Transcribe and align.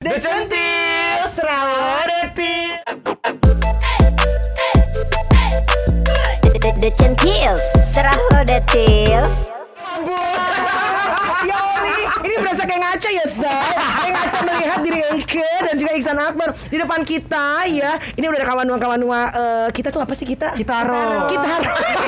The 0.00 0.16
Centil 0.16 1.28
Strawberry 1.28 2.32
The, 6.40 6.72
the 6.80 6.88
Centils, 6.88 7.60
Tils. 8.72 9.34
Ya 11.44 11.58
Oli, 11.76 12.04
ini 12.24 12.34
berasa 12.40 12.64
kayak 12.64 12.80
ngaca 12.80 13.08
ya 13.12 13.26
Zai 13.28 13.76
Kayak 13.76 14.12
ngaca 14.16 14.38
melihat 14.48 14.78
diri 14.80 15.00
Eike 15.04 15.50
dan 15.68 15.76
juga 15.76 15.92
Iksan 15.92 16.16
Akbar 16.16 16.56
Di 16.72 16.80
depan 16.80 17.04
kita 17.04 17.68
ya 17.68 18.00
Ini 18.16 18.24
udah 18.24 18.40
ada 18.40 18.48
kawan-kawan 18.48 19.00
uh, 19.04 19.68
Kita 19.68 19.92
tuh 19.92 20.00
apa 20.00 20.16
sih 20.16 20.24
kita? 20.24 20.56
Kitaro. 20.56 21.28
Kitaro 21.28 21.99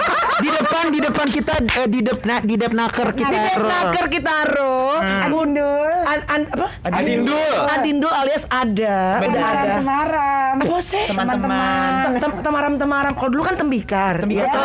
depan 1.22 1.30
di 1.30 1.40
depan 1.40 1.62
kita 1.62 1.78
eh, 1.78 1.86
di 1.88 2.00
dep 2.02 2.20
na, 2.26 2.36
di 2.42 2.54
dep 2.58 2.72
naker 2.74 3.08
kita 3.14 3.30
Di 3.30 3.62
Naker 3.62 4.06
Kitaro 4.10 4.98
Adindul 4.98 5.90
An, 6.02 6.20
an, 6.26 6.40
apa? 6.50 6.66
Adindul. 6.82 7.54
Adindul 7.70 8.10
alias 8.12 8.44
ada 8.50 9.22
Udah 9.22 9.44
ada 9.46 9.70
Temaram. 9.78 10.54
Apa 10.58 10.78
sih? 10.82 11.04
Teman-teman. 11.06 11.90
Tem- 12.02 12.18
tem- 12.18 12.40
Temaram-temaram 12.42 13.12
Kalau 13.14 13.30
dulu 13.30 13.42
kan 13.46 13.54
tembikar 13.56 14.14
Tembikar. 14.26 14.50
Ya. 14.50 14.58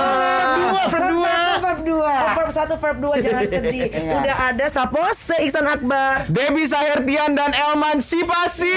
Oh, 0.73 0.85
Verb 0.89 1.05
dua 1.13 1.29
Verb 1.29 1.29
dua 1.29 1.35
Verb 1.61 1.79
dua. 1.85 2.13
Oh, 2.17 2.29
Verb 2.33 2.51
1, 2.51 2.81
Verb 2.81 2.97
2 2.97 3.25
Jangan 3.25 3.43
sedih 3.53 3.81
Udah 4.17 4.35
ada 4.49 4.65
Sapose 4.67 5.35
Iksan 5.41 5.67
Akbar 5.67 6.25
Debbie 6.27 6.65
Sahertian 6.65 7.37
dan 7.37 7.53
Elman 7.53 8.01
Sipasi. 8.01 8.73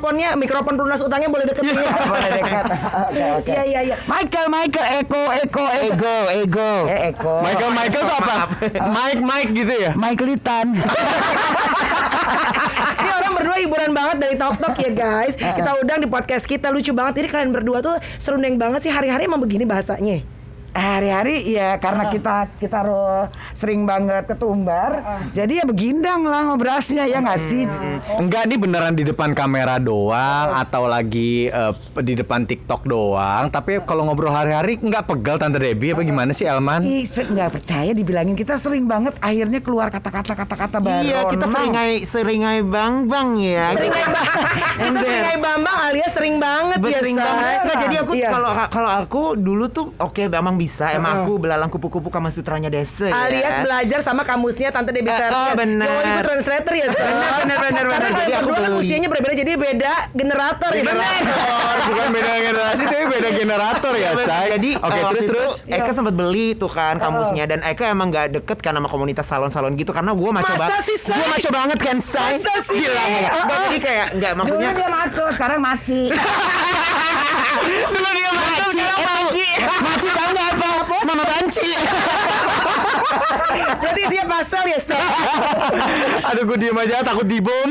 Mikrofonnya, 0.00 0.32
mikrofon 0.32 0.80
pelunas 0.80 1.04
utangnya 1.04 1.28
boleh 1.28 1.44
deketin 1.44 1.76
ya. 1.76 1.92
Boleh 2.08 2.30
dekat. 2.40 2.64
Oke 2.72 3.24
oke. 3.36 3.52
Iya 3.52 3.62
iya 3.68 3.80
iya. 3.84 3.96
Michael 4.08 4.48
Michael 4.48 5.04
Eko 5.04 5.28
Eko 5.28 5.64
Ego, 5.68 6.16
ego. 6.32 6.72
Eh, 6.88 7.12
Eko. 7.12 7.44
Michael 7.44 7.72
Michael 7.76 8.08
tuh 8.08 8.16
apa? 8.16 8.36
Mike 8.80 9.20
Mike 9.20 9.50
gitu 9.52 9.74
ya? 9.76 9.92
Michaelitan. 9.92 10.72
Ini 12.96 13.10
orang 13.12 13.32
berdua 13.36 13.56
hiburan 13.60 13.92
banget 13.92 14.16
dari 14.24 14.40
Tok 14.40 14.56
Tok 14.56 14.80
ya 14.80 14.90
guys. 14.96 15.36
Kita 15.36 15.76
undang 15.76 16.00
di 16.00 16.08
podcast 16.08 16.48
kita 16.48 16.72
lucu 16.72 16.96
banget. 16.96 17.20
Ini 17.20 17.28
kalian 17.28 17.52
berdua 17.52 17.84
tuh 17.84 18.00
serundeng 18.16 18.56
banget 18.56 18.88
sih 18.88 18.92
hari-hari 18.96 19.28
emang 19.28 19.44
begini 19.44 19.68
bahasanya. 19.68 20.24
Hari-hari 20.70 21.50
ya 21.50 21.74
karena 21.76 22.06
kita 22.08 22.46
kita 22.54 22.78
ro- 22.80 23.26
sering 23.52 23.82
banget 23.82 24.22
ketumbar. 24.24 25.02
Jadi 25.30 25.58
ya 25.58 25.64
begindang 25.64 26.22
lah 26.22 26.46
ngobrasnya 26.46 27.04
ya 27.04 27.18
nggak 27.18 27.40
sih? 27.40 27.66
Enggak, 28.12 28.46
ini 28.46 28.56
beneran 28.56 28.94
di 28.94 29.02
depan 29.02 29.32
kamera 29.32 29.76
doang 29.76 30.54
atau 30.56 30.86
lagi 30.86 31.46
eh, 31.46 31.72
di 31.98 32.14
depan 32.14 32.46
TikTok 32.46 32.86
doang. 32.86 33.48
Tapi 33.48 33.82
kalau 33.82 34.06
ngobrol 34.06 34.30
hari-hari 34.30 34.78
enggak 34.78 35.06
pegal 35.06 35.36
Tante 35.36 35.58
Debbie 35.58 35.90
apa 35.90 36.02
gimana 36.02 36.30
sih 36.30 36.46
Elman? 36.46 36.82
Ih, 36.82 37.02
nggak 37.02 37.50
percaya 37.52 37.90
dibilangin 37.90 38.38
kita 38.38 38.54
sering 38.54 38.86
banget 38.86 39.18
akhirnya 39.18 39.58
keluar 39.58 39.90
kata-kata 39.90 40.38
kata-kata 40.38 40.78
baru. 40.78 41.02
Iya, 41.02 41.20
kita 41.26 41.44
seringai 41.46 41.92
seringai 42.04 42.60
bang 42.62 43.10
bang 43.10 43.28
ya. 43.34 43.66
Seringai 43.74 44.04
bang, 44.06 44.26
kita 44.86 44.98
seringai 45.00 45.38
bambang 45.40 45.78
alias 45.82 46.12
sering 46.14 46.36
banget 46.38 46.78
ya. 46.78 46.98
Sering 47.00 47.16
banget. 47.18 47.58
Nggak, 47.60 47.76
jadi 47.80 47.96
aku 47.98 48.12
Iya. 48.12 48.28
kalau 48.28 48.50
kalau 48.68 48.90
aku 48.92 49.22
dulu 49.34 49.64
tuh 49.66 49.90
oke 49.96 50.22
emang 50.22 50.59
bisa. 50.60 50.92
Emang 50.92 51.24
aku 51.24 51.38
belalang 51.38 51.66
kupu-kupu 51.66 52.06
kama 52.06 52.28
sutranya 52.28 52.68
desa 52.68 53.06
ya. 53.06 53.16
alias 53.22 53.56
belajar 53.60 53.98
sama 54.00 54.22
kamusnya 54.22 54.68
Tante 54.68 54.90
Debbie 54.90 55.08
Eh, 55.08 55.16
Sartian. 55.16 55.40
oh, 55.42 55.52
benar. 55.54 55.88
Yo, 55.88 56.00
ibu 56.04 56.20
translator 56.22 56.74
ya, 56.74 56.86
Say. 56.86 57.00
Benar, 57.00 57.32
benar, 57.40 57.58
benar, 57.58 57.58
Karena 57.58 57.88
benar. 57.88 57.88
kalian 57.90 58.20
Jadi 58.20 58.32
aku 58.32 58.44
berdua 58.44 58.60
kan 58.60 58.70
beli. 58.70 58.80
usianya 58.82 59.08
berbeda 59.08 59.34
jadi 59.34 59.52
beda 59.56 59.92
generator 60.12 60.70
ya. 60.70 60.82
Generator, 60.82 61.74
bukan 61.86 62.08
beda 62.10 62.32
generasi 62.38 62.82
tapi 62.84 63.04
beda 63.08 63.30
generator 63.32 63.94
ya, 63.96 64.10
Say. 64.14 64.46
Jadi 64.50 64.70
Oke, 64.76 64.90
eh, 64.90 65.00
waktu 65.00 65.08
terus 65.10 65.24
itu 65.24 65.32
terus. 65.32 65.52
Eka 65.66 65.90
sempat 65.90 66.14
beli 66.14 66.46
tuh 66.52 66.68
kan 66.68 66.94
kamusnya 66.96 67.44
dan 67.46 67.60
Eka 67.62 67.84
emang 67.86 68.10
nggak 68.10 68.26
deket 68.34 68.58
kan 68.60 68.72
sama 68.72 68.86
komunitas 68.86 69.24
salon-salon 69.24 69.72
gitu 69.74 69.90
karena 69.90 70.12
gue 70.12 70.30
maco 70.30 70.52
banget. 70.52 70.76
Gue 71.00 71.26
maco 71.26 71.48
banget 71.50 71.78
kan, 71.78 71.96
say. 71.98 72.36
Masa 72.36 72.52
sih? 72.62 72.76
Gila. 72.76 73.04
Jadi 73.64 73.78
kayak 73.78 74.06
nggak 74.12 74.30
Dulu 74.30 74.40
maksudnya 74.42 74.70
dia 74.72 74.88
maco, 74.88 75.24
sekarang 75.30 75.58
maci. 75.58 76.02
Mama 81.10 81.24
banci. 81.24 81.66
Berarti 83.76 84.02
siap 84.08 84.26
pasal 84.26 84.64
ya, 84.66 84.78
Say. 84.78 84.98
Aduh, 86.24 86.42
gue 86.44 86.58
diem 86.58 86.76
aja 86.76 87.02
takut 87.02 87.24
dibom. 87.24 87.70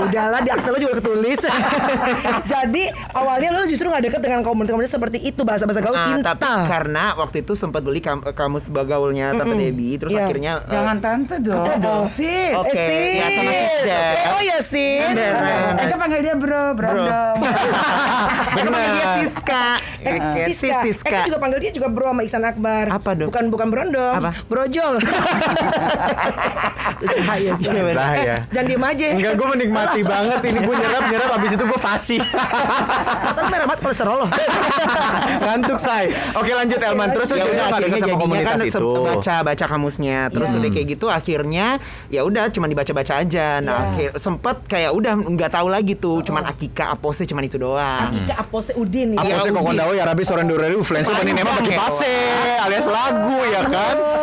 Udahlah 0.00 0.40
di 0.40 0.50
akte 0.50 0.68
lo 0.68 0.78
juga 0.78 0.94
ketulis. 0.96 1.40
Jadi 2.44 2.82
awalnya 3.12 3.48
lo 3.52 3.64
justru 3.64 3.86
nggak 3.86 4.04
deket 4.06 4.20
dengan 4.20 4.40
komunitas-komunitas 4.40 4.92
seperti 4.92 5.18
itu 5.22 5.40
bahasa-bahasa 5.42 5.80
gaul 5.80 5.92
Ah, 5.92 6.06
tinta. 6.10 6.32
tapi 6.32 6.46
karena 6.66 7.04
waktu 7.14 7.36
itu 7.40 7.52
sempat 7.52 7.80
beli 7.80 8.00
kam- 8.00 8.24
kamus 8.24 8.68
bagaulnya 8.68 9.32
Tante 9.32 9.52
Debbie 9.52 9.96
terus 9.96 10.10
Iya. 10.10 10.24
akhirnya 10.24 10.52
eh, 10.62 10.72
Jangan 10.72 10.96
tante 10.98 11.34
dong. 11.38 11.66
Sis. 12.10 12.54
Oke, 12.54 12.72
eh, 12.72 13.12
ya 13.12 13.26
sama 13.30 13.50
sis. 13.50 13.60
sister. 13.60 14.12
Oh 14.30 14.40
ya 14.40 14.58
sis. 14.60 15.04
Beneran. 15.06 15.72
Eka 15.78 15.96
panggil 15.96 16.20
dia 16.20 16.34
bro, 16.34 16.64
brandong. 16.72 17.36
Bener. 17.36 18.70
Panggil 18.70 18.94
dia 18.94 19.06
Siska. 19.16 19.66
Eh, 20.00 20.12
Siska. 20.48 20.80
Sis 20.80 20.96
Siska. 20.96 21.10
Eka 21.12 21.28
juga 21.28 21.38
panggil 21.38 21.58
dia 21.60 21.72
juga 21.72 21.88
bro 21.88 22.08
sama 22.08 22.22
Iksan 22.22 22.42
Akbar. 22.42 22.84
Apa 22.90 23.10
dong? 23.14 23.28
Bukan 23.28 23.44
bukan 23.48 23.66
brondong. 23.90 24.14
Apa? 24.16 24.30
Brojol. 24.46 24.94
Bahaya 27.00 27.52
sih. 27.56 27.66
Saya. 27.90 28.34
Jangan 28.50 28.66
diem 28.66 28.84
aja. 28.84 29.06
Enggak, 29.12 29.32
gue 29.34 29.48
menikmati 29.48 30.00
banget 30.02 30.38
ini 30.46 30.58
gue 30.60 30.74
nyerap 30.76 31.04
nyerap 31.08 31.30
abis 31.36 31.50
itu 31.54 31.64
gue 31.64 31.80
fasih. 31.80 32.20
Mata 32.20 33.40
lu 33.40 33.48
merah 33.48 33.66
banget 33.66 33.80
kolesterol 33.82 34.16
lo. 34.20 34.26
Ngantuk 35.44 35.78
say. 35.78 36.12
Oke 36.36 36.52
lanjut 36.52 36.78
Elman 36.78 37.08
terus 37.10 37.28
terus 37.30 37.36
ya 37.36 37.44
jadi 37.44 37.52
udah 37.52 37.58
nggak 37.60 37.70
akhirnya 37.70 37.90
sama 37.90 38.00
jadinya 38.00 38.18
komunitas 38.18 38.50
kan 38.50 38.66
itu. 38.66 38.88
baca 39.00 39.34
baca 39.44 39.64
kamusnya 39.66 40.18
terus 40.30 40.50
udah 40.50 40.70
kayak 40.70 40.86
gitu 40.88 41.06
akhirnya 41.06 41.66
ya 42.08 42.20
udah 42.22 42.44
cuma 42.50 42.66
dibaca 42.66 42.90
baca 42.90 43.12
aja 43.16 43.46
nah 43.60 43.92
akhir- 43.92 44.16
sempet 44.16 44.56
kayak 44.66 44.90
udah 44.90 45.12
nggak 45.14 45.50
tahu 45.52 45.68
lagi 45.68 45.94
tuh 45.94 46.24
cuman 46.24 46.42
akika 46.44 46.90
apose 46.90 47.22
cuman 47.22 47.46
itu 47.46 47.56
doang 47.56 48.10
Kika 48.10 48.34
Apose 48.40 48.72
Udin 48.74 49.14
Apa 49.14 49.26
ya. 49.26 49.38
sih 49.38 49.50
kok 49.50 49.62
kondawa 49.62 49.92
ya 49.92 50.02
rabi 50.02 50.22
soren 50.26 50.48
uflenso 50.74 51.12
panin 51.12 51.38
nema 51.38 51.52
pakai 51.52 51.76
pase 51.76 52.14
alias 52.60 52.86
lagu 52.86 53.36
ya 53.46 53.62
kan. 53.62 53.79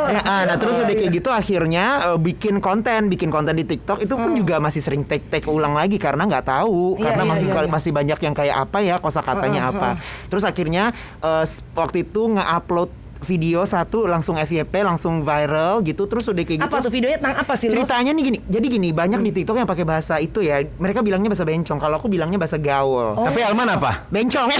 Ya, 0.07 0.21
ah, 0.21 0.41
nah 0.43 0.55
terus 0.55 0.77
udah 0.77 0.87
kayak 0.89 1.11
gitu 1.13 1.27
akhirnya 1.27 1.85
eh, 2.07 2.17
bikin 2.17 2.57
konten, 2.57 3.07
bikin 3.07 3.27
konten 3.27 3.53
di 3.53 3.63
TikTok 3.63 3.99
itu 3.99 4.13
pun 4.13 4.31
juga 4.31 4.55
masih 4.57 4.79
sering 4.79 5.03
take 5.03 5.27
take 5.27 5.45
ulang 5.45 5.71
lagi 5.71 5.97
karena 5.97 6.23
nggak 6.23 6.45
tahu 6.45 6.95
Iya, 6.95 7.03
karena 7.05 7.21
iya, 7.21 7.29
masih 7.29 7.45
iya, 7.45 7.59
iya. 7.59 7.69
masih 7.69 7.91
banyak 7.91 8.19
yang 8.21 8.33
kayak 8.33 8.55
apa 8.61 8.77
ya 8.79 8.95
kosakatanya 8.97 9.61
apa. 9.67 9.89
Terus 10.27 10.43
akhirnya 10.43 10.95
eh, 11.19 11.43
s- 11.43 11.59
waktu 11.73 12.01
itu 12.01 12.23
nge-upload 12.29 12.87
video 13.19 13.65
satu 13.65 14.05
langsung 14.05 14.37
FYP 14.37 14.69
langsung 14.79 15.25
viral 15.25 15.81
gitu 15.81 16.05
terus 16.05 16.23
udah 16.23 16.37
kayak 16.39 16.61
gitu. 16.61 16.69
Apa 16.69 16.79
tuh 16.79 16.93
videonya? 16.93 17.17
Tentang 17.17 17.37
apa 17.41 17.53
sih 17.57 17.65
lo? 17.65 17.73
ceritanya 17.73 18.13
nih 18.13 18.23
gini 18.23 18.37
jadi 18.45 18.65
gini 18.69 18.89
banyak 18.91 19.19
di 19.19 19.31
TikTok 19.33 19.57
yang 19.57 19.65
pakai 19.65 19.83
bahasa 19.83 20.15
itu 20.17 20.39
ya 20.39 20.61
mereka 20.77 21.01
bilangnya 21.01 21.27
bahasa 21.27 21.41
bencong 21.41 21.77
kalau 21.77 21.97
aku 21.97 22.07
bilangnya 22.07 22.37
bahasa 22.37 22.55
gaul. 22.55 23.17
Tapi 23.17 23.41
Elman 23.41 23.67
apa? 23.71 24.05
bencong 24.07 24.47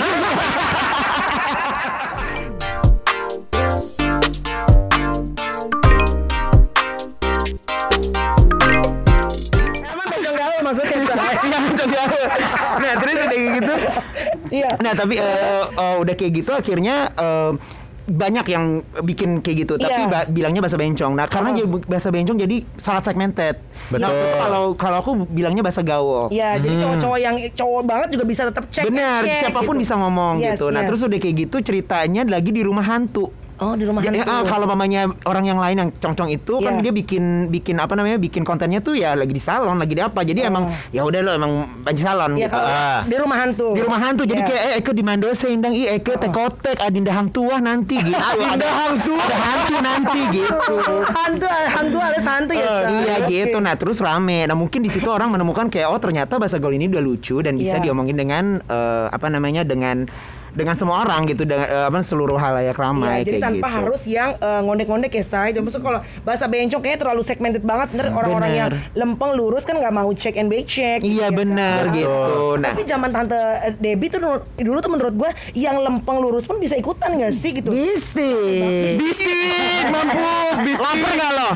Iya. 14.58 14.72
Nah 14.78 14.94
tapi 14.94 15.16
eh, 15.16 15.64
eh, 15.68 15.96
udah 15.98 16.14
kayak 16.14 16.32
gitu 16.36 16.52
akhirnya 16.52 16.96
eh, 17.12 17.52
banyak 18.08 18.48
yang 18.48 18.66
bikin 19.04 19.44
kayak 19.44 19.58
gitu 19.62 19.74
tapi 19.76 20.00
Iya. 20.00 20.08
ba- 20.08 20.24
bilangnya 20.26 20.64
bahasa 20.64 20.76
bencong. 20.76 21.12
Nah 21.12 21.28
karena 21.28 21.52
Oh. 21.52 21.56
jadi 21.56 21.68
bahasa 21.84 22.08
bencong 22.08 22.38
jadi 22.40 22.58
sangat 22.74 23.04
segmented. 23.06 23.60
Betul. 23.88 24.00
Nah, 24.00 24.12
kalau 24.40 24.64
kalau 24.74 24.98
aku 24.98 25.12
bilangnya 25.28 25.60
bahasa 25.60 25.84
gaul. 25.84 26.32
Iya, 26.32 26.56
jadi 26.58 26.76
cowok-cowok 26.78 27.20
yang 27.20 27.36
cowok 27.52 27.82
banget 27.84 28.08
juga 28.10 28.24
bisa 28.24 28.42
tetap 28.48 28.64
cek. 28.66 28.88
Benar, 28.88 29.28
siapa 29.28 29.60
pun 29.60 29.76
gitu. 29.76 29.84
bisa 29.84 29.94
ngomong 29.94 30.40
Yes, 30.40 30.56
gitu. 30.56 30.72
Nah 30.72 30.82
yes. 30.82 30.88
terus 30.88 31.02
udah 31.04 31.20
kayak 31.20 31.36
gitu 31.38 31.58
ceritanya 31.62 32.22
lagi 32.24 32.50
di 32.50 32.64
rumah 32.64 32.86
hantu. 32.86 33.28
Oh, 33.58 33.74
di 33.74 33.84
rumah 33.84 34.00
Ya, 34.00 34.14
hantu. 34.14 34.30
ah, 34.30 34.46
kalau 34.46 34.66
mamanya 34.66 35.10
orang 35.24 35.42
yang 35.44 35.58
lain 35.58 35.76
yang 35.76 35.90
congcong 35.92 36.30
itu 36.30 36.60
kan 36.60 36.78
Iya. 36.78 36.84
dia 36.84 36.94
bikin 36.94 37.24
bikin 37.48 37.76
apa 37.76 37.94
namanya 37.94 38.16
bikin 38.16 38.42
kontennya 38.42 38.80
tuh 38.80 38.94
ya 38.94 39.12
lagi 39.12 39.30
di 39.30 39.40
salon 39.40 39.76
lagi 39.76 39.92
di 39.92 40.00
apa 40.00 40.22
jadi 40.22 40.46
emang 40.46 40.70
ya 40.90 41.02
udah 41.02 41.20
lo 41.20 41.32
emang 41.34 41.52
banci 41.82 42.00
salon 42.00 42.34
Iya, 42.34 42.48
gitu. 42.48 42.54
Ah. 42.56 43.02
di 43.02 43.16
rumah 43.16 43.38
hantu. 43.40 43.74
di 43.74 43.82
rumah 43.82 44.00
hantu 44.00 44.24
jadi 44.24 44.40
Iya. 44.40 44.48
kayak 44.48 44.62
eh 44.64 44.74
Eke 44.78 44.92
di 44.92 45.02
Mando 45.02 45.26
sendang 45.32 45.74
i 45.74 45.90
Eke 45.90 46.14
tekotek 46.16 46.78
adinda 46.78 47.10
hang 47.12 47.30
tua 47.30 47.58
nanti 47.58 47.98
gitu 47.98 48.14
ada 48.54 48.68
hang 48.70 48.96
tua 49.00 49.18
ada 49.20 49.38
hantu 49.40 49.76
nanti 49.80 50.20
gitu 50.32 50.74
hantu 51.10 51.46
hantu 51.50 51.98
alias 52.00 52.26
hantu 52.26 52.54
ya. 52.54 52.62
Say? 52.62 52.94
iya 53.00 53.16
gitu 53.26 53.58
nah 53.58 53.74
terus 53.74 53.98
rame 53.98 54.44
nah 54.44 54.54
mungkin 54.54 54.80
di 54.80 54.90
situ 54.90 55.08
orang 55.08 55.30
menemukan 55.30 55.66
kayak 55.68 55.88
oh 55.88 55.98
ternyata 55.98 56.38
bahasa 56.38 56.56
gaul 56.56 56.72
ini 56.72 56.86
udah 56.88 57.02
lucu 57.02 57.40
dan 57.40 57.56
bisa 57.56 57.76
Iya. 57.76 57.84
diomongin 57.84 58.14
dengan 58.14 58.62
eh, 58.62 59.06
apa 59.10 59.28
namanya 59.28 59.62
dengan 59.64 60.06
dengan 60.58 60.74
semua 60.74 61.06
orang 61.06 61.22
gitu 61.24 61.46
dengan 61.46 61.64
eh, 61.64 61.86
apa 61.86 62.02
seluruh 62.02 62.36
halayak 62.36 62.74
ramai 62.74 63.22
Iya, 63.22 63.24
jadi 63.24 63.32
kayak 63.32 63.46
tanpa 63.46 63.62
gitu. 63.64 63.78
harus 63.78 64.02
yang 64.04 64.30
eh, 64.36 64.62
ngondek-ngondek 64.66 65.12
ya 65.12 65.24
say. 65.24 65.48
Jadi 65.50 65.62
maksudnya 65.62 65.86
kalau 65.86 66.00
bahasa 66.26 66.46
bencong 66.46 66.82
kayaknya 66.82 67.00
terlalu 67.00 67.22
segmented 67.22 67.62
banget. 67.62 67.88
Ntar 67.94 68.10
orang-orang 68.10 68.52
yang 68.52 68.68
lempeng 68.94 69.32
lurus 69.32 69.64
kan 69.64 69.78
nggak 69.78 69.94
mau 69.94 70.10
check 70.12 70.34
and 70.34 70.50
back 70.50 70.66
check. 70.66 71.00
Iya 71.00 71.30
gitu. 71.30 71.38
benar 71.38 71.82
gitu. 71.92 72.58
Nah, 72.58 72.74
Tapi 72.74 72.84
zaman 72.84 73.10
tante 73.12 73.38
eh, 73.38 73.74
Debbie 73.74 74.10
tuh 74.10 74.20
dulu- 74.58 74.80
tuh 74.80 74.90
menurut 74.90 75.14
gua 75.14 75.30
yang 75.54 75.78
lempeng 75.78 76.18
lurus 76.18 76.44
pun 76.44 76.58
bisa 76.58 76.74
ikutan 76.74 77.14
gak 77.14 77.32
sih 77.32 77.54
gitu? 77.54 77.70
Bistik. 77.70 78.98
Bistik, 78.98 79.84
mampus, 79.88 80.58
bistik. 80.60 80.86
Lapar 80.88 81.12
nggak 81.14 81.32
lo? 81.32 81.50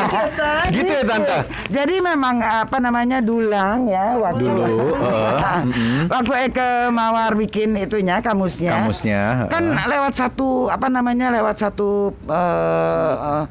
Iya, 0.00 0.52
gitu 0.70 0.90
ya 0.90 1.02
tante. 1.04 1.36
Jadi 1.68 1.94
memang 1.98 2.40
apa 2.40 2.76
namanya 2.78 3.18
dulang 3.20 3.84
ya 3.84 4.16
waktu 4.16 4.38
Dulu, 4.40 4.64
heeh. 4.96 6.06
waktu 6.06 6.32
Eke 6.42 6.70
Mawar 6.88 7.34
bikin 7.34 7.76
itunya 7.76 8.22
kamusnya. 8.30 8.70
Kamusnya, 8.70 9.20
Kan 9.50 9.64
heeh. 9.74 9.86
lewat 9.90 10.14
satu 10.14 10.70
apa 10.70 10.86
namanya 10.86 11.34
lewat 11.34 11.56
satu 11.58 12.14
eh, 12.30 13.12
eh, 13.18 13.44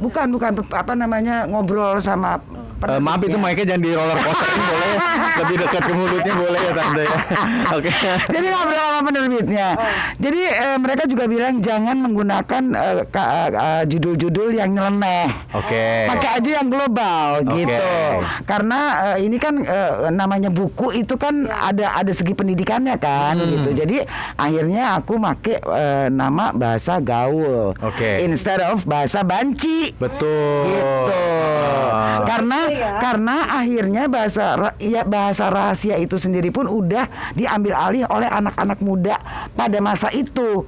bukan 0.00 0.26
bukan 0.32 0.52
apa 0.72 0.92
namanya 0.96 1.44
ngobrol 1.44 2.00
sama 2.00 2.40
Eh, 2.80 2.96
maaf 2.98 3.20
itu 3.20 3.36
mic-nya 3.36 3.64
jangan 3.68 3.82
di 3.82 3.90
roller 3.90 4.18
coaster 4.18 4.48
boleh 4.56 4.92
lebih 5.36 5.56
dekat 5.58 5.82
ke 5.82 5.92
mulutnya 5.92 6.34
boleh 6.34 6.60
ya 6.60 6.72
tante 6.72 7.02
ya. 7.02 7.16
Oke. 7.76 7.90
Jadi 8.26 8.46
ngobrol 8.46 8.80
sama 8.80 9.00
penerbitnya. 9.04 9.68
Jadi 10.16 10.40
eh, 10.42 10.76
mereka 10.76 11.02
juga 11.04 11.24
bilang 11.24 11.54
jangan 11.58 11.96
menggunakan 11.98 12.62
ka- 13.06 13.30
eh, 13.50 13.82
judul-judul 13.84 14.48
yang 14.52 14.70
nyeleneh. 14.70 15.28
Oke. 15.52 16.08
Pakai 16.08 16.30
aja 16.36 16.50
yang 16.56 16.68
global 16.68 17.26
Oke. 17.42 17.52
gitu. 17.58 17.92
Karena 18.44 18.78
eh, 19.12 19.28
ini 19.28 19.36
kan 19.36 19.54
eh, 19.60 20.08
namanya 20.10 20.48
buku 20.48 20.94
itu 20.94 21.14
kan 21.14 21.46
ada 21.46 21.96
ada 21.96 22.10
segi 22.10 22.32
pendidikannya 22.32 22.96
kan 22.96 23.36
Hmm. 23.36 23.50
gitu. 23.50 23.70
Jadi 23.74 23.96
akhirnya 24.34 24.96
aku 24.96 25.16
make 25.16 25.52
eh, 25.54 26.08
nama 26.08 26.50
bahasa 26.50 26.96
gaul. 26.98 27.76
Oke. 27.76 28.20
Instead 28.22 28.60
of 28.62 28.84
bahasa 28.84 29.20
banci. 29.20 29.92
Betul. 29.96 30.64
Gitu. 30.66 31.24
Ah. 31.90 32.22
Karena 32.22 32.69
ya. 32.70 32.98
karena 33.04 33.36
akhirnya 33.60 34.02
bahasa 34.06 34.74
ya 34.78 35.02
bahasa 35.06 35.50
rahasia 35.50 35.96
itu 35.98 36.16
sendiri 36.16 36.50
pun 36.54 36.66
udah 36.66 37.06
diambil 37.34 37.74
alih 37.76 38.04
oleh 38.10 38.28
anak-anak 38.28 38.78
muda 38.82 39.16
pada 39.54 39.78
masa 39.82 40.08
itu 40.14 40.64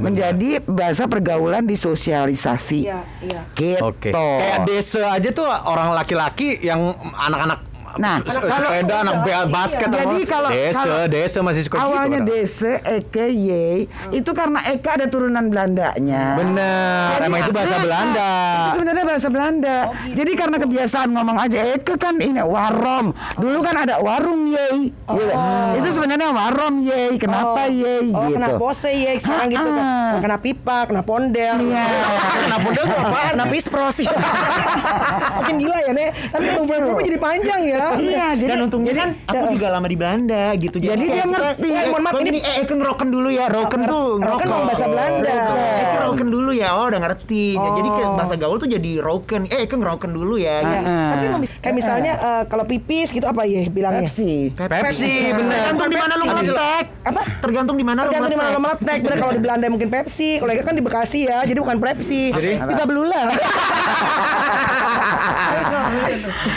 menjadi 0.00 0.64
bahasa 0.64 1.06
pergaulan 1.06 1.64
disosialisasi. 1.68 2.80
Iya, 2.88 3.00
iya. 3.22 3.40
Gitu. 3.54 3.82
Oke. 3.84 4.10
Kayak 4.10 4.66
desa 4.66 5.14
aja 5.14 5.30
tuh 5.30 5.46
orang 5.46 5.94
laki-laki 5.94 6.58
yang 6.60 6.96
anak-anak 7.14 7.69
Nah, 7.96 8.20
kalau- 8.20 8.70
sepeda, 8.70 8.94
anak 9.00 9.16
basket 9.48 9.88
Jadi 9.88 9.98
apa. 10.20 10.28
kalau- 10.28 10.50
desa, 10.50 10.78
kalau 10.80 11.06
desa 11.06 11.38
masih 11.40 11.62
suka 11.64 11.76
Awalnya 11.76 11.90
gitu. 11.90 12.12
kadang. 12.12 12.28
Dese, 12.30 12.72
Eke, 12.80 13.26
Ye, 13.26 13.66
itu 14.10 14.30
karena 14.30 14.60
Eke 14.64 14.88
ada 14.88 15.06
turunan 15.06 15.44
Belandanya. 15.44 16.24
Jadi- 16.36 17.24
emang 17.24 17.40
itu 17.40 17.50
bahasa 17.50 17.72
Ah, 17.72 17.80
Belanda. 17.80 18.30
Itu 18.60 18.70
sebenarnya 18.76 19.04
bahasa 19.04 19.28
Belanda. 19.28 19.76
Jadi 20.10 20.32
karena 20.32 20.56
kebiasaan 20.56 21.08
ngomong 21.08 21.36
aja 21.40 21.58
Eke 21.72 21.94
kan 21.96 22.14
ini 22.16 22.38
warom. 22.38 23.06
Dulu 23.34 23.58
kan 23.58 23.74
ada 23.78 23.98
warung 23.98 24.46
Ye. 24.46 24.92
Gitu. 24.92 25.32
Itu 25.76 25.88
sebenarnya 25.90 26.28
warom 26.28 26.74
Ye. 26.78 27.16
Kenapa 27.16 27.66
Ye 27.66 28.10
Oh, 28.10 28.22
gitu. 28.22 28.34
kena 28.34 28.48
pose 28.54 28.90
ya 28.90 29.16
sekarang 29.16 29.48
gitu 29.48 29.68
kan. 29.68 29.82
Ah. 29.82 30.12
Kena 30.20 30.36
pipa, 30.38 30.78
kena 30.84 31.02
pondel. 31.02 31.56
Iya. 31.60 31.84
kena 32.44 32.56
pondel 32.60 32.84
apaan? 32.86 33.30
Kena 33.32 33.46
pispros. 33.48 33.96
Makin 35.40 35.54
gila 35.56 35.78
ya, 35.80 35.92
Nek. 35.92 36.10
Tapi 36.30 36.44
ngomong 36.56 37.00
jadi 37.00 37.18
panjang 37.18 37.60
ya. 37.64 37.79
Iya, 38.00 38.26
jadi 38.34 38.50
dan 38.50 38.58
untungnya 38.62 38.90
jadi- 38.90 39.00
kan 39.00 39.08
aku 39.26 39.44
juga 39.52 39.66
lama 39.70 39.84
di 39.84 39.94
Belanda 39.94 40.44
gitu. 40.54 40.76
Jadi 40.76 41.00
kayak 41.00 41.10
dia 41.10 41.20
kita- 41.20 41.30
ngerti. 41.30 41.68
Eh, 41.70 41.86
Mohon 41.86 42.02
maaf, 42.02 42.12
ini- 42.14 42.26
gini, 42.26 42.38
eh, 42.40 42.54
Eke 42.60 42.72
ngeroken 42.72 43.08
dulu 43.08 43.28
ya. 43.28 43.44
Roken 43.46 43.80
tuh 43.82 44.04
Roken 44.06 44.20
ngerokok. 44.20 44.46
memang 44.46 44.64
bahasa 44.64 44.84
Belanda. 44.86 45.36
Eh, 45.50 45.80
Eke 45.80 45.96
roken 46.00 46.28
dulu 46.28 46.50
ya. 46.52 46.68
Oh, 46.72 46.84
udah 46.86 47.00
ngerti. 47.00 47.44
Jadi 47.52 47.88
ke 47.90 48.02
Oh. 48.02 48.14
bahasa 48.14 48.34
gaul 48.34 48.56
tuh 48.56 48.66
jadi 48.66 48.90
roken. 48.98 49.40
Eh, 49.46 49.58
Eke 49.60 49.74
ngeroken 49.74 50.10
dulu 50.10 50.34
ya. 50.36 50.60
Iya. 50.60 50.62
gitu. 50.62 50.90
Tapi 50.90 51.22
memang 51.24 51.40
bisa- 51.40 51.52
kayak 51.58 51.74
misalnya 51.74 52.12
eh, 52.16 52.42
kalau 52.46 52.62
pipis 52.64 53.08
gitu 53.08 53.24
apa 53.24 53.40
ya 53.44 53.60
bilangnya? 53.66 54.06
Pepsi. 54.06 54.52
Pepsi, 54.52 55.12
bener. 55.30 55.56
Tergantung 55.66 55.88
di 55.88 55.96
mana 55.96 56.12
lu 56.14 56.22
ngeletek. 56.26 56.84
Apa? 57.02 57.20
Tergantung 57.40 57.74
di 57.74 57.82
mana 57.82 57.98
lu 58.00 58.04
Tergantung 58.06 58.28
di 58.28 58.36
mana 58.36 58.48
lo 58.48 58.56
ngeletek. 58.56 58.80
meletek. 58.80 58.98
Bener 59.00 59.16
kalau 59.18 59.32
di 59.32 59.40
Belanda 59.40 59.64
mungkin 59.68 59.88
Pepsi, 59.88 60.28
kalau 60.36 60.50
kan 60.52 60.72
di 60.72 60.80
Bekasi 60.80 61.18
ya, 61.24 61.38
jadi 61.42 61.58
bukan 61.58 61.76
Pepsi. 61.78 62.22
Jadi? 62.30 62.52
pipa 62.60 62.84
belula. 62.84 63.22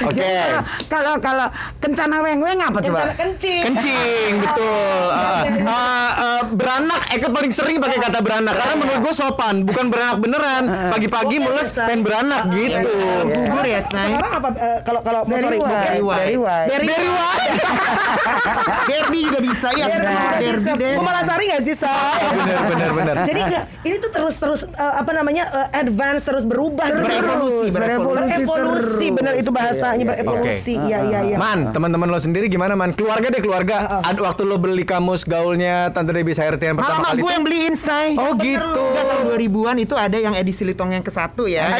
Oke. 0.10 0.34
Kalau 0.88 1.14
kalau 1.20 1.48
kencana 1.80 2.22
weng-weng 2.22 2.60
apa 2.62 2.78
coba? 2.80 3.00
Kencana 3.10 3.14
kencing. 3.18 3.62
Kencing, 3.66 4.32
betul. 4.42 5.08
Ah, 5.14 5.44
ah, 5.68 6.10
ah, 6.14 6.42
beranak, 6.50 7.02
Eka 7.14 7.28
paling 7.30 7.52
sering 7.54 7.78
pakai 7.82 7.98
kata 8.00 8.20
beranak 8.22 8.54
karena 8.56 8.76
menurut 8.78 9.00
gue 9.10 9.14
sopan, 9.14 9.56
bukan 9.66 9.86
beranak 9.90 10.18
beneran. 10.22 10.64
Pagi-pagi 10.94 11.38
Oke, 11.42 11.46
mules 11.46 11.70
Say. 11.70 11.86
pengen 11.86 12.02
beranak 12.06 12.42
gitu. 12.54 12.94
Bubur 13.28 13.66
ya, 13.66 13.80
Snai. 13.88 14.12
Sekarang 14.14 14.34
apa 14.38 14.50
eh, 14.58 14.80
kalau 14.86 15.02
kalau 15.02 15.22
Dari 15.26 15.42
sorry, 15.42 15.58
bukan. 15.60 15.80
Dari 15.82 16.02
Wai. 16.04 16.18
Dari 16.20 16.38
Wai. 16.38 16.66
Dari 16.70 16.88
Wai. 17.10 17.46
Derby 18.90 19.20
juga 19.26 19.40
bisa 19.42 19.68
ya. 19.74 19.86
Bisa. 20.40 20.72
deh. 20.78 20.96
Sari 21.24 21.44
gak 21.48 21.62
sih, 21.64 21.76
Say? 21.80 22.20
Bener, 22.36 22.60
bener, 22.68 22.90
bener. 22.92 23.16
Jadi 23.24 23.40
enggak, 23.48 23.64
ini 23.88 23.96
tuh 23.98 24.12
terus-terus 24.12 24.68
eh, 24.68 24.94
apa 25.00 25.12
namanya 25.16 25.44
eh, 25.50 25.82
advance 25.82 26.28
terus 26.28 26.44
berubah 26.44 26.92
terus. 26.92 27.08
Berevolusi, 27.08 27.68
berevolusi. 27.72 28.28
berevolusi 28.44 29.08
bener 29.24 29.40
itu 29.40 29.50
bahasanya 29.50 30.04
berevolusi 30.06 30.75
iya 30.75 31.00
iya 31.02 31.20
iya 31.24 31.38
Man, 31.40 31.72
teman-teman 31.72 32.06
lo 32.06 32.20
sendiri 32.20 32.46
gimana 32.46 32.75
man? 32.75 32.92
Keluarga 32.92 33.28
deh 33.28 33.40
keluarga. 33.40 34.04
Ad, 34.04 34.20
waktu 34.20 34.44
lo 34.44 34.58
beli 34.58 34.84
kamus 34.84 35.24
gaulnya 35.24 35.88
Tante 35.90 36.12
Debbie 36.12 36.31
Sairtian 36.31 36.75
pertama 36.75 37.00
Mama 37.00 37.08
kali 37.10 37.20
gue 37.20 37.24
tuh- 37.24 37.31
yang 37.31 37.44
beliin, 37.44 37.74
say. 37.74 38.08
Oh 38.16 38.36
gitu. 38.36 38.60
Udah 38.84 39.04
tahun 39.06 39.24
2000-an 39.31 39.75
itu 39.80 39.96
ada 39.96 40.18
yang 40.18 40.34
edisi 40.34 40.62
litong 40.62 40.92
yang 40.92 41.02
ke 41.02 41.10
satu 41.10 41.48
ya. 41.48 41.72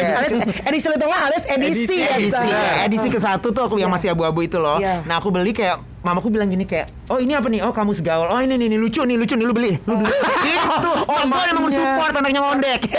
edisi 0.64 0.86
Letonga 0.86 1.16
alias 1.22 1.44
edisi, 1.46 1.96
ya 2.00 2.16
edisi, 2.16 2.46
ya, 2.46 2.64
edisi 2.82 3.08
ke 3.08 3.18
satu 3.18 3.50
tuh 3.50 3.62
aku 3.62 3.76
yang 3.76 3.88
masih 3.88 4.10
abu-abu 4.10 4.40
itu 4.40 4.56
loh. 4.56 4.80
Iya. 4.80 5.04
Nah 5.04 5.18
aku 5.18 5.28
beli 5.28 5.52
kayak 5.52 5.78
mamaku 6.00 6.28
bilang 6.28 6.48
gini 6.48 6.64
kayak, 6.64 6.88
oh 7.08 7.16
ini 7.16 7.32
apa 7.32 7.48
nih? 7.48 7.60
Oh 7.60 7.72
kamu 7.72 7.92
segaul. 7.92 8.26
Oh 8.26 8.36
ini 8.36 8.54
nih, 8.54 8.68
nih 8.68 8.78
lucu 8.78 9.00
nih 9.00 9.16
lucu 9.16 9.34
nih 9.34 9.44
lu 9.44 9.52
beli. 9.52 9.72
Lu 9.82 9.94
beli. 10.00 10.12
itu. 10.48 10.92
Oh 11.04 11.22
gue 11.22 11.42
emang 11.50 11.68
support 11.68 12.12
anaknya 12.14 12.40
ngondek. 12.40 12.80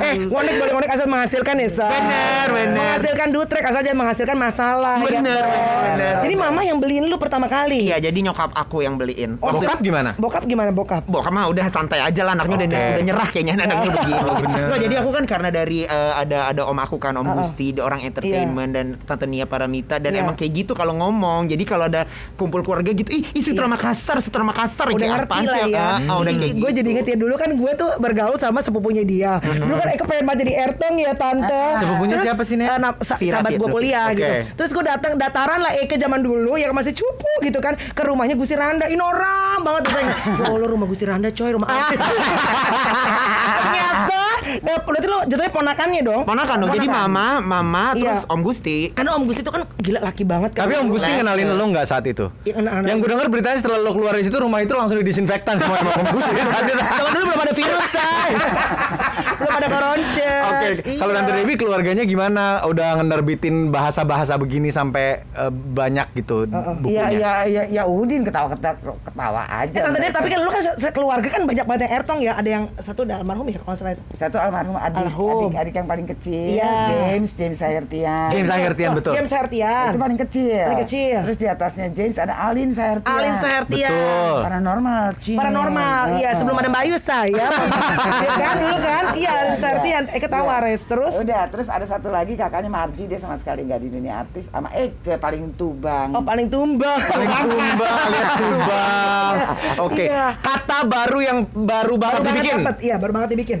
eh 0.00 0.14
ngondek 0.22 0.54
boleh 0.56 0.72
ngondek 0.72 0.90
asal 0.90 1.06
menghasilkan 1.06 1.54
ya 1.56 1.68
Say. 1.70 1.86
Bener, 1.86 2.46
bener. 2.48 2.74
menghasilkan 2.74 3.28
dutrek 3.30 3.62
asal 3.62 3.80
jangan 3.80 3.98
menghasilkan 4.00 4.36
masalah 4.36 4.96
ya 4.98 5.06
Bener, 5.06 5.36
toh. 5.36 5.46
bener, 5.46 5.84
bener. 5.86 6.14
jadi 6.20 6.34
mama 6.36 6.60
yang 6.60 6.78
beliin 6.78 7.04
lu 7.04 7.16
pertama 7.16 7.46
kali 7.46 7.86
Iya 7.86 8.00
jadi 8.00 8.18
nyokap 8.22 8.50
aku 8.52 8.80
yang 8.80 8.94
beliin. 8.94 9.36
Oh, 9.38 9.52
Bokap 9.52 9.78
gimana? 9.78 10.16
bokap 10.16 10.44
gimana 10.44 10.70
bokap 10.70 11.04
Bokap 11.04 11.30
mah 11.30 11.46
udah 11.46 11.66
santai 11.66 12.00
aja 12.00 12.22
lah 12.22 12.32
anaknya 12.34 12.56
udah, 12.58 12.68
Oke. 12.68 12.88
udah 12.90 13.04
nyerah 13.04 13.28
kayaknya 13.28 13.52
anaknya 13.56 13.76
begini. 13.78 14.12
bener. 14.40 14.64
Nggak, 14.66 14.80
jadi 14.80 14.94
aku 14.96 15.10
kan 15.10 15.24
karena 15.26 15.48
dari 15.50 15.78
eh, 15.82 16.12
ada 16.14 16.38
ada 16.46 16.62
om 16.64 16.76
aku 16.76 16.96
kan 16.96 17.12
om 17.14 17.28
Gusti 17.32 17.66
dia 17.70 17.82
orang 17.82 18.00
entertainment 18.00 18.70
dan 18.70 18.86
tante 18.98 19.24
Nia 19.24 19.44
Paramita 19.44 19.96
dan 19.96 20.10
Iya. 20.10 20.22
emang 20.22 20.34
kayak 20.34 20.52
gitu 20.56 20.72
kalau 20.72 20.94
ngomong. 20.94 21.46
Jadi 21.46 21.62
kalau 21.62 21.86
ada 21.86 22.04
kumpul 22.34 22.60
keluarga 22.60 22.90
gitu, 22.90 23.10
ih, 23.10 23.24
ih 23.30 23.42
Sutra 23.42 23.66
Makassar, 23.66 24.18
Sutra 24.18 24.40
Makassar 24.40 24.86
udah 24.86 24.98
kayak 24.98 25.12
ngerti 25.18 25.28
apaan 25.28 25.44
lah 25.44 25.56
sih? 25.56 25.70
ya. 25.70 25.80
Ah, 25.80 25.98
ah, 26.02 26.16
udah 26.18 26.32
kayak 26.32 26.52
gue 26.52 26.60
gitu. 26.62 26.76
jadi 26.76 26.88
inget 26.90 27.06
ya 27.06 27.16
dulu 27.16 27.34
kan 27.34 27.50
gue 27.52 27.72
tuh 27.74 27.90
bergaul 27.96 28.36
sama 28.36 28.60
sepupunya 28.60 29.02
dia. 29.02 29.32
Dulu 29.40 29.74
kan 29.76 29.89
Eka 29.90 30.04
pengen 30.04 30.24
banget 30.24 30.38
jadi 30.42 30.52
Ertong 30.64 30.94
ya 30.96 31.12
tante. 31.12 31.64
Sepupunya 31.76 32.16
siapa 32.20 32.42
sih, 32.42 32.54
Nek? 32.54 32.66
eh, 32.66 32.78
na- 32.78 32.98
sa- 32.98 33.16
sahabat 33.16 33.52
gue 33.52 33.68
kuliah 33.68 34.06
Oke. 34.06 34.16
gitu. 34.16 34.32
Terus 34.56 34.70
gue 34.72 34.84
datang 34.84 35.12
dataran 35.14 35.60
lah 35.60 35.72
Eka 35.74 35.96
zaman 35.96 36.20
dulu 36.20 36.54
ya 36.54 36.70
masih 36.70 36.92
cupu 36.92 37.10
gitu 37.40 37.58
kan 37.58 37.74
ke 37.76 38.02
rumahnya 38.02 38.34
Gusti 38.34 38.54
Randa. 38.54 38.86
Inoram 38.86 39.60
banget 39.60 39.80
terus 39.84 39.94
saya, 39.96 40.06
ya 40.36 40.46
Allah 40.48 40.68
rumah 40.68 40.86
Gusti 40.86 41.04
Randa 41.04 41.28
coy 41.28 41.50
rumah 41.50 41.68
artis. 41.68 41.98
Ternyata 43.60 44.20
eh, 44.52 44.78
berarti 44.80 45.06
lo 45.06 45.18
jatuhnya 45.24 45.50
ponakannya 45.50 46.00
dong. 46.02 46.22
Ponakan 46.24 46.56
dong. 46.58 46.70
Jadi 46.72 46.88
mama, 46.88 47.26
mama 47.38 47.84
terus 47.92 48.22
Iya. 48.22 48.28
Om 48.28 48.40
Gusti. 48.40 48.78
Karena 48.90 49.14
Om 49.14 49.24
Gusti 49.24 49.40
itu 49.40 49.50
kan 49.50 49.62
gila 49.76 50.00
laki 50.00 50.24
banget 50.24 50.50
kan. 50.52 50.64
Tapi 50.64 50.74
Om 50.76 50.88
Gusti 50.88 51.10
ngenalin 51.10 51.48
lo 51.50 51.64
nggak 51.66 51.84
saat 51.84 52.04
itu? 52.04 52.26
Iya, 52.42 52.54
kenal- 52.56 52.82
Yang 52.82 52.96
gue 52.98 53.08
denger 53.10 53.26
beritanya 53.28 53.56
setelah 53.56 53.78
lo 53.78 53.90
keluar 53.90 54.12
dari 54.12 54.24
situ 54.24 54.36
rumah 54.36 54.58
itu 54.58 54.72
langsung 54.72 54.96
didisinfektan 54.96 55.54
semua 55.56 55.76
sama 55.78 55.90
Om 55.94 56.08
Gusti 56.10 56.32
saat 56.40 56.64
itu. 56.64 56.78
Zaman 56.78 57.10
dulu 57.12 57.24
belum 57.26 57.40
ada 57.40 57.54
virus, 57.54 57.86
say. 57.86 58.30
belum 59.38 59.52
ada 59.52 59.68
koronces. 59.80 60.42
Oke, 60.42 60.68
kalau 60.94 61.10
Iya. 61.10 61.18
Tante 61.18 61.32
Debbie 61.34 61.56
keluarganya 61.56 62.04
gimana? 62.04 62.44
Udah 62.62 62.94
ngenerbitin 62.94 63.54
bahasa-bahasa 63.68 64.36
begini 64.36 64.68
sampai 64.70 65.24
eh, 65.26 65.50
banyak 65.50 66.12
gitu 66.14 66.44
Iya 66.44 66.60
bukunya. 66.76 67.04
iya 67.10 67.32
iya 67.44 67.62
ya 67.70 67.82
Udin 67.84 68.22
ketawa 68.22 68.48
ketawa 68.50 68.76
ketawa 69.00 69.42
aja. 69.46 69.72
Eh, 69.72 69.82
Tante 69.82 69.98
mereka. 69.98 70.14
tapi 70.14 70.28
kan 70.28 70.38
lu 70.38 70.50
kan 70.50 70.62
sekeluarga 70.76 71.28
kan 71.28 71.42
banyak 71.42 71.64
banget 71.64 71.80
yang 71.82 71.94
Ertong 71.94 72.18
ya. 72.20 72.32
Ada 72.34 72.48
yang 72.50 72.64
satu 72.76 73.00
udah 73.02 73.16
almarhum 73.18 73.46
ya 73.46 73.58
kalau 73.58 73.76
salah 73.76 73.92
itu. 73.92 74.02
satu 74.14 74.36
almarhum 74.36 74.76
adik, 74.76 74.96
Almarhum. 75.00 75.48
adik 75.48 75.58
adik 75.58 75.74
yang 75.74 75.88
paling 75.88 76.06
kecil 76.08 76.46
Iya. 76.52 76.72
James 76.90 77.30
James 77.32 77.56
Sahertian. 77.56 78.28
James 78.28 78.48
Sahertian 78.48 78.88
Oh, 78.88 78.96
betul. 78.96 79.12
James 79.14 79.30
Hertian. 79.30 79.88
Itu 79.88 79.98
paling 79.98 80.18
kecil. 80.20 80.62
Paling 80.66 80.82
kecil. 80.84 81.16
Terus 81.22 81.38
di 81.38 81.46
atasnya 81.46 81.86
James 81.88 82.16
ada 82.16 82.34
Alin 82.36 82.70
Sahertian. 82.70 83.12
Alin 83.12 83.34
Sahertian. 83.34 83.90
Betul. 83.90 84.38
Paranormal. 84.42 85.06
Cina. 85.16 85.38
Paranormal, 85.40 86.02
iya 86.16 86.30
sebelum 86.34 86.56
ada 86.56 86.68
Mbak 86.68 86.84
Yusa 86.86 87.18
ya. 87.26 87.48
Iya 88.20 88.46
kan 88.46 88.56
dulu 88.58 88.76
kan? 88.78 89.04
Iya, 89.12 89.32
Sahertian. 89.60 90.02
Eh 90.08 90.18
ketawa 90.18 90.54
Iya. 90.56 90.64
Res. 90.66 90.82
Terus 90.82 91.12
Udah, 91.14 91.42
terus 91.46 91.68
ada 91.68 91.84
satu 91.84 92.08
lagi 92.08 92.34
kakaknya 92.34 92.66
Marji 92.66 93.04
dia 93.04 93.16
sama 93.16 93.36
sekali 93.36 93.62
nggak 93.62 93.78
di 93.78 93.88
dunia 93.88 94.20
artis 94.20 94.48
sama 94.48 94.72
Eke 94.72 95.14
paling 95.16 95.54
tubang. 95.54 96.10
Oh 96.10 96.20
paling 96.20 96.48
tumbang. 96.48 96.98
Paling 96.98 97.30
tumbang 97.46 97.94
alias 98.02 98.32
tumbang. 98.34 99.34
Oke, 99.86 100.04
Iya. 100.04 100.26
kata 100.36 100.78
baru 100.84 101.18
yang 101.18 101.38
baru 101.46 101.94
banget 101.94 102.16
Baru 102.16 102.26
banget 102.26 102.40
dibikin 102.40 102.58
dapet, 102.58 102.76
iya 102.80 102.94
baru 102.96 103.12
banget 103.12 103.30
dibikin. 103.30 103.60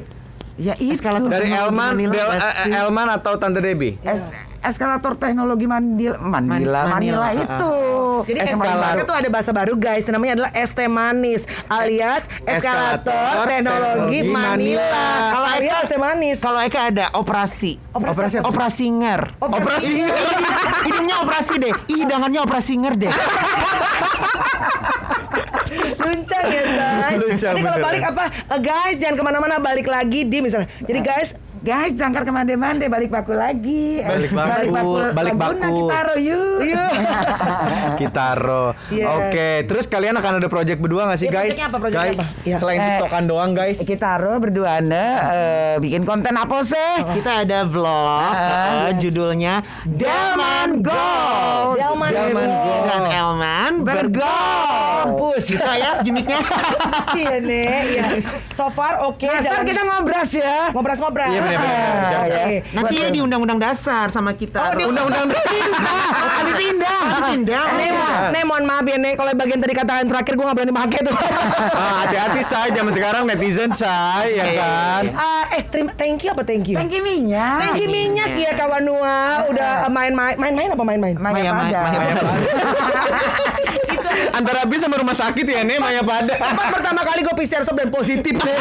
Ya 0.56 0.74
itu. 0.76 0.92
Eskalator. 0.92 1.30
dari 1.30 1.48
Elman, 1.48 1.96
nggak 1.96 2.26
eh, 2.26 2.54
sih? 2.66 2.72
Elman 2.74 3.08
atau 3.10 3.32
Tante 3.36 3.60
Debbie? 3.60 3.96
Es- 4.02 4.49
eskalator 4.60 5.16
teknologi 5.16 5.64
Mandil 5.64 6.14
Manila, 6.16 6.28
Man- 6.28 6.48
Manila, 6.48 6.80
Manila, 6.86 7.28
itu. 7.32 7.72
Jadi 8.20 8.38
Eskalator. 8.44 9.00
itu 9.00 9.14
ada 9.16 9.28
bahasa 9.32 9.50
baru 9.50 9.74
guys, 9.74 10.04
namanya 10.06 10.32
adalah 10.36 10.50
teh 10.52 10.84
manis 10.86 11.48
alias 11.66 12.28
eskalator 12.44 13.08
Eskalator 13.08 13.46
teknologi 13.48 14.20
teknologi 14.20 14.20
Manila. 14.28 14.84
Manila. 14.84 15.32
Kalau 15.32 15.48
alias 15.48 15.84
teh 15.88 16.00
manis. 16.00 16.36
Kalau 16.36 16.60
Eka 16.60 16.80
ada 16.92 17.06
operasi. 17.16 17.72
Operasi 17.90 18.34
apa? 18.38 18.46
Operasi 18.48 18.84
nger. 18.92 19.20
Operasi 19.40 19.92
Hidungnya 20.86 21.16
operasi 21.24 21.54
deh. 21.56 21.72
Hidangannya 21.88 22.40
operasi 22.44 22.72
nger 22.76 22.94
deh. 22.98 23.12
Luncang 26.00 26.44
ya. 26.50 26.62
Luncang 27.16 27.52
Jadi 27.54 27.62
kalau 27.62 27.78
balik 27.80 28.04
apa? 28.04 28.24
Eh, 28.28 28.60
guys 28.60 28.96
jangan 28.98 29.16
ke 29.16 29.24
mana-mana 29.24 29.56
balik 29.56 29.86
lagi 29.86 30.26
di 30.26 30.38
misalnya. 30.42 30.68
Jadi 30.82 31.00
guys 31.00 31.32
Guys, 31.60 31.92
jangkar 31.92 32.24
ke 32.24 32.32
mande-mande 32.32 32.88
balik 32.88 33.12
baku 33.12 33.36
lagi. 33.36 34.00
Balik 34.00 34.32
baku, 34.32 35.12
balik 35.12 35.36
Laguna 35.36 35.60
baku. 35.60 35.76
kita 35.76 35.92
taruh 35.92 36.16
yuk. 36.16 36.58
Iya. 36.64 36.86
Kitaro. 38.00 38.64
Iya. 38.88 39.04
Oke, 39.12 39.50
terus 39.68 39.84
kalian 39.84 40.16
akan 40.16 40.40
ada 40.40 40.48
project 40.48 40.80
berdua 40.80 41.12
gak 41.12 41.20
sih 41.20 41.28
Iya, 41.28 41.36
guys? 41.36 41.52
projectnya 41.52 41.68
apa, 41.68 41.78
project 41.84 42.00
guys, 42.00 42.16
apa? 42.16 42.24
Iya. 42.48 42.56
selain 42.56 42.80
Eh, 42.80 42.86
tiktokan 42.88 43.24
doang 43.28 43.50
guys. 43.52 43.76
Kita 43.76 44.00
taruh 44.00 44.40
berdua 44.40 44.80
eh, 44.80 45.76
bikin 45.84 46.08
konten 46.08 46.32
apa 46.32 46.64
sih? 46.64 46.92
Kita 47.20 47.44
ada 47.44 47.68
vlog 47.68 48.32
eh, 48.32 48.90
judulnya 48.96 49.60
Delman 49.84 50.80
Gold. 50.80 51.76
Delman 51.76 52.08
Delman 52.08 52.48
Gold. 52.48 52.64
Gold. 52.64 52.88
Dan 52.88 53.02
Elman 53.12 53.72
bergol. 53.84 54.69
Mampus. 55.02 55.42
Gitu 55.50 55.64
ya 55.64 55.90
gimmicknya. 56.00 56.38
Iya 57.10 57.36
nih. 57.38 57.66
Iya. 57.90 58.04
So 58.50 58.70
far 58.70 59.02
oke. 59.02 59.26
Nah, 59.26 59.42
sekarang 59.42 59.66
kita 59.66 59.82
ngobras 59.82 60.30
ya. 60.32 60.70
ngobras-ngobras. 60.70 61.28
Iya, 61.28 61.40
bener-bener. 61.42 61.74
Ah, 61.74 62.00
Siap, 62.00 62.22
siap. 62.22 62.38
oke. 62.40 62.56
Nanti 62.70 62.94
ya 62.96 63.08
di 63.10 63.20
undang-undang 63.20 63.58
dasar 63.58 64.06
sama 64.08 64.30
kita. 64.32 64.58
Oh, 64.62 64.72
di 64.72 64.84
Undang-undang 64.86 65.26
Habis 65.30 66.58
indah. 66.60 67.00
Habis 67.10 67.28
indah. 67.34 67.64
Nih, 67.74 67.90
mo- 67.90 68.28
nih 68.30 68.42
mohon 68.44 68.64
maaf 68.64 68.84
ya 68.84 68.96
nih 68.96 69.12
kalau 69.14 69.30
bagian 69.34 69.58
tadi 69.58 69.74
katakan 69.74 70.06
terakhir 70.06 70.32
gue 70.34 70.44
gak 70.44 70.56
berani 70.56 70.72
pakai 70.72 71.00
tuh. 71.02 71.14
Ah, 71.70 72.06
hati-hati 72.06 72.40
say, 72.40 72.68
zaman 72.70 72.92
sekarang 72.92 73.22
netizen 73.26 73.70
say, 73.72 74.26
ya 74.32 74.44
kan? 74.54 75.02
Ah, 75.12 75.44
eh 75.50 75.62
terima 75.64 75.90
thank 75.92 76.22
you 76.22 76.30
apa 76.30 76.42
thank 76.42 76.66
you? 76.66 76.76
Thank 76.76 76.92
you 76.92 77.02
minyak. 77.02 77.58
Thank 77.58 77.78
you 77.78 77.88
minyak 77.88 78.30
ya 78.32 78.54
kawan 78.54 78.82
Nua 78.82 79.44
udah 79.46 79.84
eh, 79.84 79.90
main-main 79.90 80.34
main-main 80.36 80.68
apa 80.70 80.84
main-main? 80.84 81.16
Maya 81.18 81.50
Antara 84.34 84.66
bis 84.66 84.80
sama 84.82 84.98
rumah 84.98 85.14
sakit 85.14 85.44
ya 85.46 85.60
nih 85.62 85.78
Maya 85.78 86.02
pada. 86.02 86.34
tempat 86.36 86.68
pertama 86.72 87.00
kali 87.06 87.20
gue 87.22 87.34
PCR 87.34 87.62
swab 87.62 87.78
dan 87.78 87.90
positif 87.92 88.34
nih. 88.34 88.58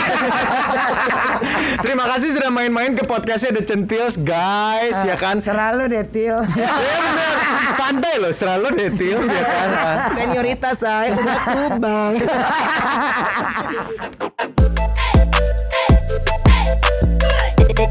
Terima 1.86 2.06
kasih 2.16 2.36
sudah 2.36 2.50
main-main 2.52 2.94
ke 2.94 3.04
podcastnya 3.08 3.58
The 3.60 3.64
Centils 3.66 4.16
guys, 4.20 4.98
ya 5.04 5.16
kan? 5.18 5.42
Selalu 5.42 5.90
detil. 5.90 6.38
Ya 6.54 6.70
bener, 6.76 7.36
santai 7.74 8.16
loh, 8.20 8.34
selalu 8.34 8.68
Detils 8.76 9.26
ya 9.26 9.44
kan? 9.44 9.68
Senioritas 10.16 10.76
saya 10.78 11.16
udah 11.16 11.40
tubang. 11.48 12.14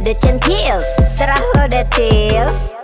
The 0.04 0.14
Centils 0.14 0.84
Serah 1.16 1.40
lo 1.56 1.64
details 1.66 2.77